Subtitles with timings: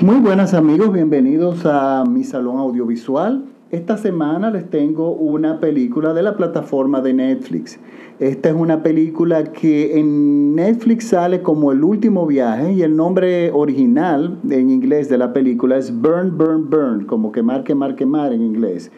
[0.00, 3.46] Muy buenas amigos, bienvenidos a mi salón audiovisual.
[3.72, 7.80] Esta semana les tengo una película de la plataforma de Netflix.
[8.20, 13.50] Esta es una película que en Netflix sale como El último viaje y el nombre
[13.50, 18.42] original en inglés de la película es Burn, Burn, Burn, como quemar, quemar, quemar en
[18.42, 18.92] inglés.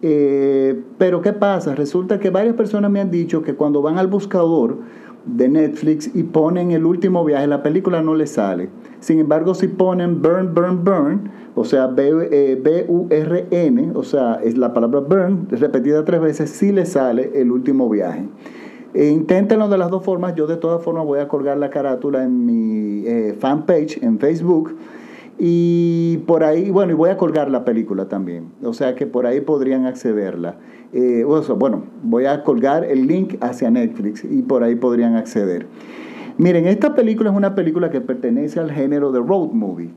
[0.00, 1.74] Eh, pero ¿qué pasa?
[1.74, 4.78] Resulta que varias personas me han dicho que cuando van al buscador
[5.24, 8.68] de Netflix y ponen el último viaje, la película no les sale.
[9.00, 12.62] Sin embargo, si ponen Burn, Burn, Burn, o sea, B-U-R-N,
[13.82, 17.88] eh, o sea, es la palabra burn repetida tres veces, sí les sale el último
[17.88, 18.24] viaje.
[18.94, 20.34] E inténtenlo de las dos formas.
[20.34, 24.74] Yo de todas formas voy a colgar la carátula en mi eh, fanpage en Facebook.
[25.38, 28.50] Y por ahí, bueno, y voy a colgar la película también.
[28.62, 30.56] O sea que por ahí podrían accederla.
[30.92, 35.66] Eh, bueno, voy a colgar el link hacia Netflix y por ahí podrían acceder.
[36.38, 39.90] Miren, esta película es una película que pertenece al género de road movie.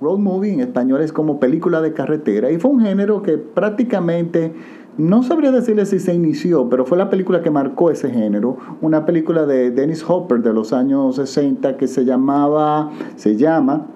[0.00, 4.52] Road movie en español es como película de carretera y fue un género que prácticamente,
[4.98, 8.56] no sabría decirle si se inició, pero fue la película que marcó ese género.
[8.80, 13.86] Una película de Dennis Hopper de los años 60 que se llamaba, se llama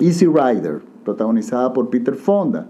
[0.00, 2.66] Easy Rider, protagonizada por Peter Fonda.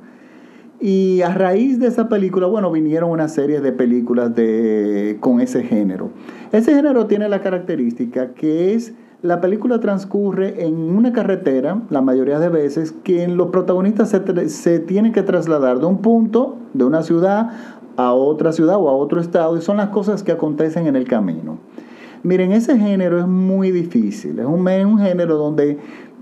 [0.80, 5.62] Y a raíz de esa película, bueno, vinieron una serie de películas de, con ese
[5.62, 6.10] género.
[6.52, 12.38] Ese género tiene la característica que es, la película transcurre en una carretera, la mayoría
[12.38, 17.02] de veces, que los protagonistas se, se tienen que trasladar de un punto, de una
[17.02, 17.50] ciudad,
[17.96, 21.06] a otra ciudad o a otro estado, y son las cosas que acontecen en el
[21.06, 21.58] camino.
[22.24, 25.78] Miren, ese género es muy difícil, es un, es un género donde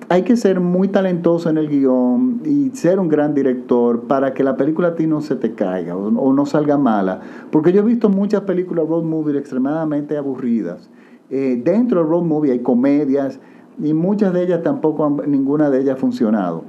[0.09, 4.45] hay que ser muy talentoso en el guion y ser un gran director para que
[4.45, 7.21] la película a ti no se te caiga o, no salga mala.
[7.51, 10.91] Porque yo he visto muchas películas road movie extremadamente aburridas.
[11.31, 13.41] Eh, dentro del road movie hay comedias
[13.83, 16.65] y muchas de ellas tampoco, ninguna de ellas ha funcionado.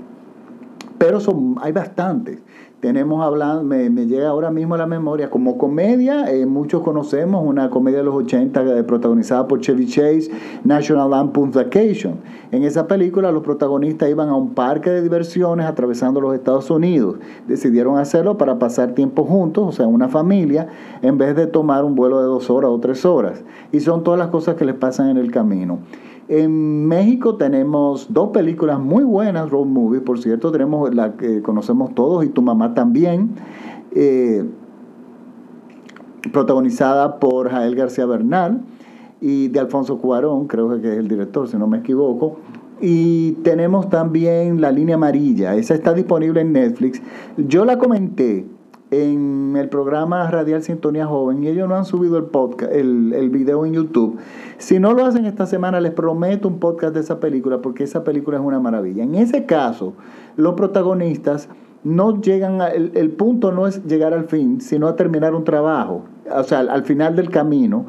[0.97, 2.41] Pero son, hay bastantes
[2.83, 7.69] tenemos hablando, me, llega ahora mismo a la memoria como comedia, eh, muchos conocemos una
[7.69, 10.29] comedia de los 80 eh, protagonizada por Chevy Chase,
[10.65, 12.15] National Lampoon's Vacation.
[12.51, 17.15] En esa película los protagonistas iban a un parque de diversiones atravesando los Estados Unidos.
[17.47, 20.67] Decidieron hacerlo para pasar tiempo juntos, o sea, una familia,
[21.01, 23.45] en vez de tomar un vuelo de dos horas o tres horas.
[23.71, 25.79] Y son todas las cosas que les pasan en el camino.
[26.29, 31.93] En México tenemos dos películas muy buenas, road movies, por cierto, tenemos la que conocemos
[31.93, 33.31] todos y tu mamá también,
[33.93, 34.45] eh,
[36.31, 38.61] protagonizada por Jael García Bernal
[39.19, 42.37] y de Alfonso Cuarón, creo que es el director, si no me equivoco.
[42.79, 47.01] Y tenemos también La Línea Amarilla, esa está disponible en Netflix.
[47.37, 48.45] Yo la comenté
[48.93, 53.29] en el programa Radial Sintonía Joven y ellos no han subido el podcast, el, el,
[53.29, 54.19] video en YouTube.
[54.57, 58.03] Si no lo hacen esta semana, les prometo un podcast de esa película porque esa
[58.03, 59.03] película es una maravilla.
[59.03, 59.93] En ese caso,
[60.35, 61.49] los protagonistas
[61.83, 66.03] no llegan, a, el, punto no es llegar al fin, sino a terminar un trabajo.
[66.33, 67.85] O sea, al final del camino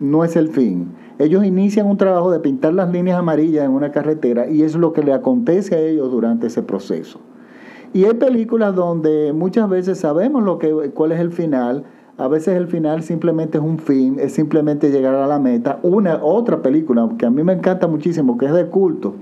[0.00, 0.92] no es el fin.
[1.18, 4.92] Ellos inician un trabajo de pintar las líneas amarillas en una carretera y es lo
[4.92, 7.20] que le acontece a ellos durante ese proceso.
[7.92, 11.84] Y hay películas donde muchas veces sabemos lo que, cuál es el final,
[12.16, 15.78] a veces el final simplemente es un fin, es simplemente llegar a la meta.
[15.82, 19.14] Una otra película que a mí me encanta muchísimo, que es de culto,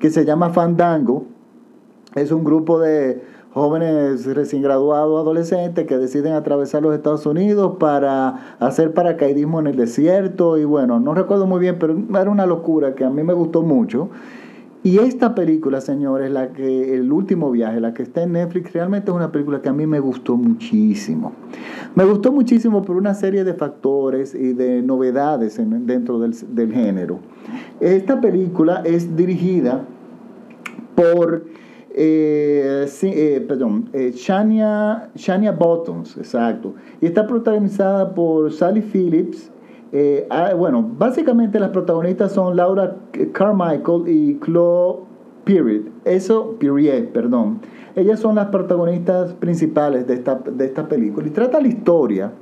[0.00, 1.24] que se llama Fandango,
[2.16, 3.22] es un grupo de
[3.52, 9.76] jóvenes recién graduados, adolescentes, que deciden atravesar los Estados Unidos para hacer paracaidismo en el
[9.76, 10.56] desierto.
[10.56, 13.62] Y bueno, no recuerdo muy bien, pero era una locura que a mí me gustó
[13.62, 14.08] mucho.
[14.86, 19.10] Y esta película, señores, la que el último viaje, la que está en Netflix, realmente
[19.10, 21.32] es una película que a mí me gustó muchísimo.
[21.96, 27.18] Me gustó muchísimo por una serie de factores y de novedades dentro del, género.
[27.80, 29.84] Esta película es dirigida
[30.94, 31.46] por
[31.90, 36.76] eh, eh, perdón, eh, Shania, Shania Bottoms, exacto.
[37.00, 39.50] Y está protagonizada por Sally Phillips,
[39.92, 42.96] eh, ah, bueno, básicamente las protagonistas son Laura
[43.32, 45.00] Carmichael y Chloe
[45.44, 45.82] Period.
[46.04, 47.60] Eso, Period, perdón.
[47.94, 51.26] Ellas son las protagonistas principales de esta, de esta película.
[51.26, 52.32] Y trata la historia.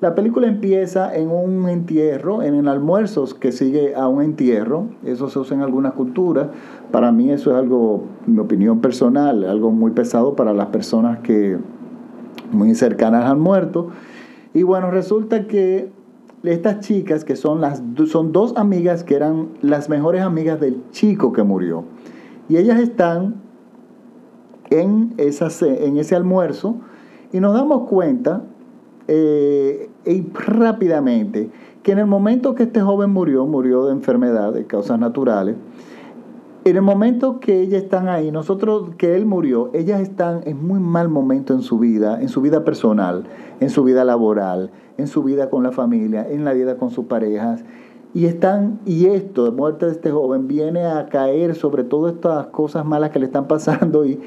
[0.00, 4.86] La película empieza en un entierro, en el almuerzo que sigue a un entierro.
[5.04, 6.48] Eso se usa en algunas culturas.
[6.90, 11.58] Para mí eso es algo, mi opinión personal, algo muy pesado para las personas que
[12.52, 13.88] muy cercanas al muerto.
[14.54, 15.90] Y bueno, resulta que
[16.44, 21.32] estas chicas que son las son dos amigas que eran las mejores amigas del chico
[21.32, 21.84] que murió.
[22.48, 23.36] Y ellas están
[24.70, 26.76] en, esa, en ese almuerzo
[27.32, 28.42] y nos damos cuenta
[29.08, 31.50] eh, y rápidamente
[31.82, 35.56] que en el momento que este joven murió, murió de enfermedad, de causas naturales,
[36.64, 40.78] en el momento que ellas están ahí, nosotros, que él murió, ellas están en muy
[40.78, 43.24] mal momento en su vida, en su vida personal,
[43.58, 47.06] en su vida laboral, en su vida con la familia, en la vida con sus
[47.06, 47.64] parejas.
[48.14, 52.46] Y están, y esto, la muerte de este joven, viene a caer sobre todas estas
[52.48, 54.20] cosas malas que le están pasando y,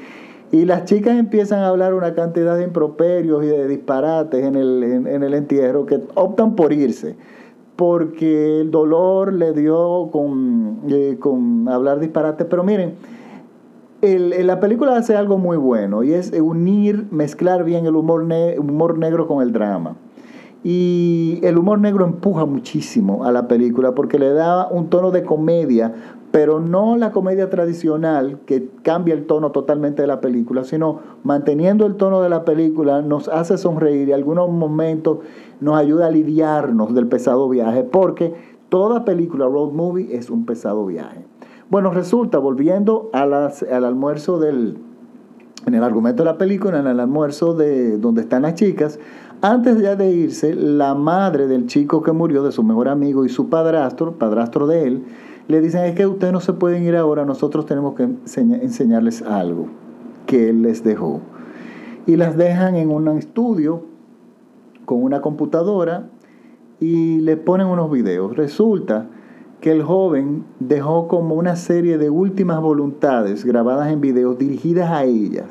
[0.52, 4.82] y las chicas empiezan a hablar una cantidad de improperios y de disparates en el,
[4.82, 7.16] en el entierro que optan por irse
[7.76, 12.44] porque el dolor le dio con, eh, con hablar disparate.
[12.44, 12.94] Pero miren,
[14.02, 18.26] el, la película hace algo muy bueno y es unir, mezclar bien el humor,
[18.58, 19.96] humor negro con el drama.
[20.64, 25.22] Y el humor negro empuja muchísimo a la película porque le da un tono de
[25.22, 25.94] comedia,
[26.32, 31.86] pero no la comedia tradicional que cambia el tono totalmente de la película, sino manteniendo
[31.86, 35.18] el tono de la película nos hace sonreír y en algunos momentos
[35.60, 38.34] nos ayuda a lidiarnos del pesado viaje, porque
[38.68, 41.24] toda película road movie es un pesado viaje.
[41.68, 43.32] Bueno, resulta, volviendo al
[43.84, 44.78] almuerzo del,
[45.66, 49.00] en el argumento de la película, en el almuerzo de donde están las chicas,
[49.50, 53.28] antes ya de irse, la madre del chico que murió, de su mejor amigo y
[53.28, 55.04] su padrastro, padrastro de él,
[55.46, 59.68] le dicen, es que ustedes no se pueden ir ahora, nosotros tenemos que enseñarles algo
[60.26, 61.20] que él les dejó.
[62.06, 63.82] Y las dejan en un estudio
[64.84, 66.08] con una computadora
[66.80, 68.36] y le ponen unos videos.
[68.36, 69.06] Resulta
[69.60, 75.04] que el joven dejó como una serie de últimas voluntades grabadas en videos dirigidas a
[75.04, 75.46] ellas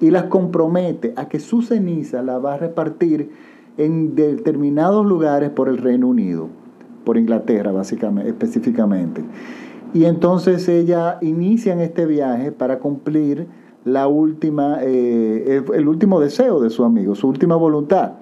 [0.00, 3.30] y las compromete a que su ceniza la va a repartir
[3.78, 6.48] en determinados lugares por el Reino Unido
[7.06, 9.22] por Inglaterra básicamente, específicamente.
[9.94, 13.46] Y entonces ella inicia este viaje para cumplir
[13.84, 18.14] la última, eh, el, último deseo de su amigo, su última voluntad.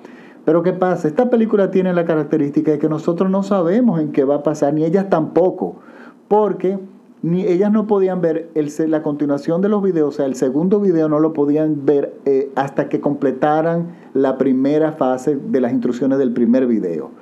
[0.45, 1.09] Pero ¿qué pasa?
[1.09, 4.75] Esta película tiene la característica de que nosotros no sabemos en qué va a pasar,
[4.75, 5.77] ni ellas tampoco,
[6.29, 6.79] porque
[7.25, 10.79] ni ellas no podían ver el, la continuación de los videos, o sea, el segundo
[10.79, 16.19] video no lo podían ver eh, hasta que completaran la primera fase de las instrucciones
[16.19, 17.13] del primer video.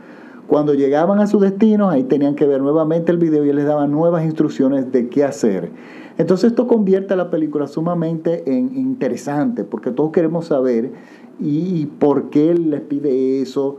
[0.48, 3.86] Cuando llegaban a su destino, ahí tenían que ver nuevamente el video y les daba
[3.86, 5.70] nuevas instrucciones de qué hacer.
[6.18, 10.90] Entonces esto convierte a la película sumamente en interesante, porque todos queremos saber
[11.38, 13.76] y, por qué él les pide eso,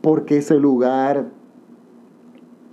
[0.00, 1.26] por qué ese lugar.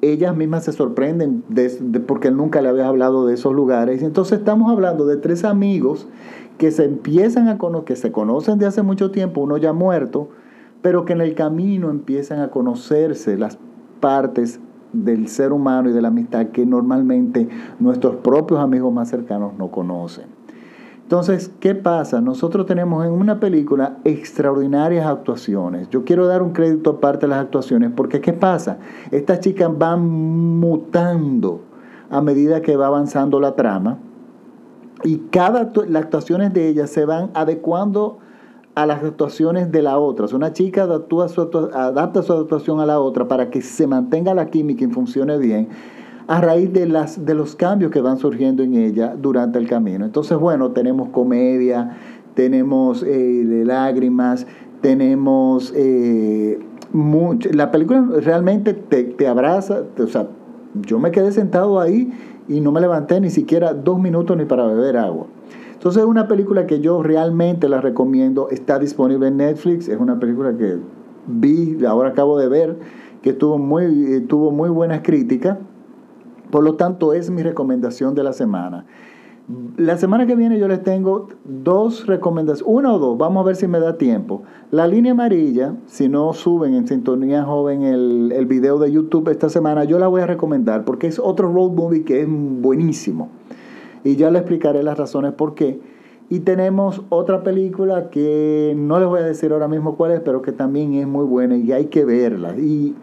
[0.04, 1.70] Ellas mismas se sorprenden de,
[2.06, 4.04] porque nunca le había hablado de esos lugares.
[4.04, 6.10] Entonces estamos hablando de tres amigos
[6.58, 10.28] que se empiezan a conocer, que se conocen de hace mucho tiempo, uno ya muerto,
[10.82, 13.58] pero que en el camino empiezan a conocerse las
[14.02, 14.60] partes
[14.92, 17.48] del ser humano y de la amistad que normalmente
[17.80, 20.43] nuestros propios amigos más cercanos no conocen.
[21.04, 22.22] Entonces, ¿qué pasa?
[22.22, 25.90] Nosotros tenemos en una película extraordinarias actuaciones.
[25.90, 28.80] Yo quiero dar un crédito aparte de las actuaciones porque ¿qué pasa?
[29.12, 30.08] Estas chicas van
[30.60, 31.62] mutando
[32.10, 34.00] a medida que va avanzando la trama
[35.04, 38.20] y cada las actuaciones de ellas se van adecuando
[38.76, 40.26] a las actuaciones de la otra.
[40.36, 41.42] una chica adapta su,
[41.74, 45.70] adapta su actuación a la otra para que se mantenga la química y funcione bien
[46.28, 50.06] a raíz de, las, de los cambios que van surgiendo en ella durante el camino.
[50.06, 51.98] Entonces, bueno, tenemos comedia,
[52.34, 54.48] tenemos eh, lágrimas,
[54.81, 55.74] tenemos...
[55.75, 56.60] Eh,
[57.54, 60.28] la película realmente te, te abraza, o sea,
[60.86, 62.14] yo me quedé sentado ahí
[62.48, 65.26] y no me levanté ni siquiera dos minutos ni para beber agua.
[65.74, 70.19] Entonces es una película que yo realmente la recomiendo, está disponible en Netflix, es una
[70.19, 70.78] película que
[71.28, 72.78] vi, ahora acabo de ver,
[73.21, 75.57] que tuvo muy, tuvo muy buenas críticas,
[76.54, 78.86] por lo tanto es mi recomendación de la semana.
[79.76, 83.56] La semana que viene yo les tengo dos recomendaciones, una o dos, vamos a ver
[83.56, 84.44] si me da tiempo.
[84.69, 89.50] La línea amarilla, si no suben en Sintonía Joven el, el video de YouTube esta
[89.50, 93.30] semana, yo la voy a recomendar porque es otro road movie que es buenísimo.
[94.04, 95.81] Y ya le explicaré las razones por qué.
[96.30, 100.44] Y tenemos otra película que no les voy a decir ahora mismo cuál es, pero
[100.44, 102.56] que también es muy buena y hay que verla.
[102.56, 102.94] Y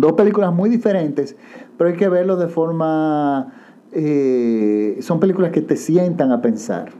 [0.00, 1.36] dos películas muy diferentes,
[1.80, 3.54] pero hay que verlo de forma...
[3.92, 6.90] Eh, son películas que te sientan a pensar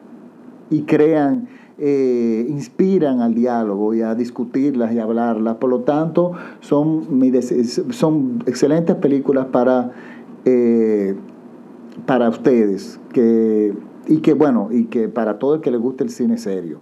[0.71, 5.57] y crean, eh, inspiran al diálogo y a discutirlas y hablarlas.
[5.57, 7.07] Por lo tanto, son,
[7.91, 9.93] son excelentes películas para
[10.47, 11.15] eh,
[12.07, 13.75] para ustedes que,
[14.07, 16.81] y que bueno, y que para todo el que le guste el cine serio.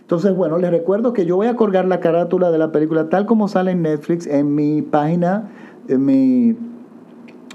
[0.00, 3.24] Entonces, bueno, les recuerdo que yo voy a colgar la carátula de la película tal
[3.24, 5.48] como sale en Netflix en mi página,
[5.86, 6.56] en mi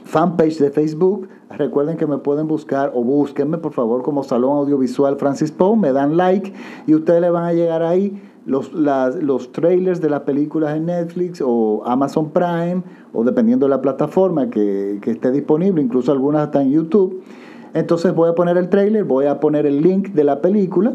[0.04, 1.28] fanpage de Facebook.
[1.50, 5.92] Recuerden que me pueden buscar o búsquenme por favor como Salón Audiovisual Francis Poe, me
[5.92, 6.54] dan like
[6.88, 11.42] y ustedes le van a llegar ahí los, los trailers de las películas en Netflix
[11.46, 12.82] o Amazon Prime
[13.14, 17.22] o dependiendo de la plataforma que, esté disponible, incluso algunas están en YouTube.
[17.74, 20.94] Entonces voy a poner el trailer, voy a poner el link de la película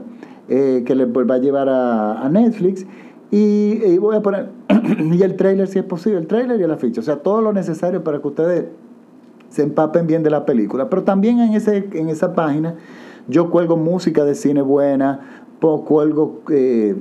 [0.48, 2.86] eh, que les va a llevar a, Netflix
[3.30, 4.50] y, voy a poner
[5.12, 7.52] y el trailer si es posible, el trailer y el afiche, o sea, todo lo
[7.52, 8.64] necesario para que ustedes
[9.56, 10.90] se empapen bien de la película.
[10.90, 12.74] Pero también en, ese, en esa página
[13.26, 16.94] yo cuelgo música de cine buena, cuelgo eh,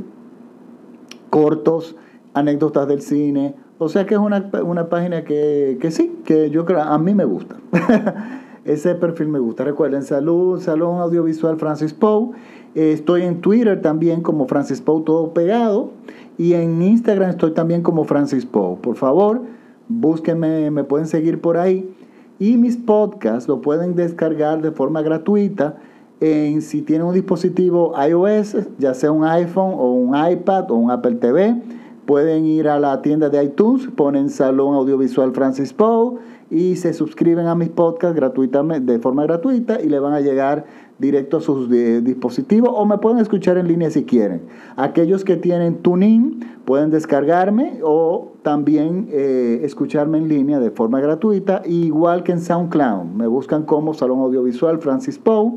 [1.30, 1.98] cortos,
[2.34, 3.56] anécdotas del cine.
[3.78, 4.50] O sea que es una,
[4.90, 7.58] página que, que, sí, que yo creo, a mí me gusta.
[8.64, 9.66] Ese perfil me gusta.
[9.66, 12.30] Recuerden, Salud, Salón Audiovisual Francis Poe.
[12.74, 15.92] estoy en Twitter también como Francis Poe, todo pegado.
[16.38, 18.78] Y en Instagram estoy también como Francis Poe.
[18.78, 19.42] Por favor,
[19.90, 21.94] búsquenme, me pueden seguir por ahí.
[22.40, 25.78] Y mis podcasts lo pueden descargar de forma gratuita
[26.20, 30.92] en si tienen un dispositivo iOS, ya sea un iPhone o un iPad o un
[30.92, 31.56] Apple TV.
[32.06, 36.20] Pueden ir a la tienda de iTunes, ponen Salón Audiovisual Francis Poe
[36.52, 40.66] y se suscriben a mis podcasts gratuitamente, de forma gratuita y le van a llegar
[41.00, 44.42] directo a sus eh, dispositivos o me pueden escuchar en línea si quieren.
[44.76, 51.64] Aquellos que tienen TuneIn pueden descargarme o también eh, escucharme en línea de forma gratuita,
[51.66, 53.06] igual que en SoundCloud.
[53.06, 55.54] Me buscan como Salón Audiovisual Francis Poe.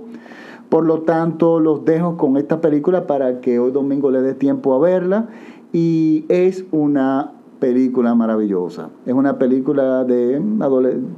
[0.71, 4.75] Por lo tanto, los dejo con esta película para que hoy domingo le dé tiempo
[4.75, 5.29] a verla.
[5.71, 8.91] Y es una película maravillosa.
[9.07, 10.41] Es una película de,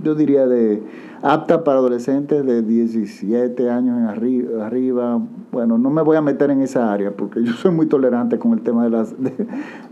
[0.03, 0.83] yo diría, de
[1.23, 5.21] apta para adolescentes de 17 años en arriba, arriba.
[5.53, 8.53] Bueno, no me voy a meter en esa área porque yo soy muy tolerante con
[8.53, 9.15] el tema de las,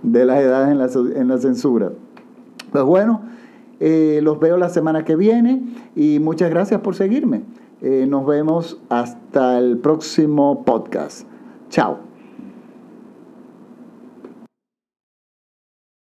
[0.03, 1.93] de, las edades en la, en la censura.
[2.73, 3.23] Pues bueno,
[3.81, 5.63] eh, los veo la semana que viene
[5.95, 7.43] y muchas gracias por seguirme.
[7.81, 11.27] Eh, nos vemos hasta el próximo podcast.
[11.71, 12.08] Chao.